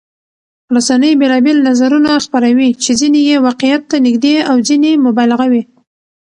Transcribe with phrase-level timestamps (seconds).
[0.75, 5.63] رسنۍ بېلابېل نظرونه خپروي چې ځینې یې واقعيت ته نږدې او ځینې مبالغه وي.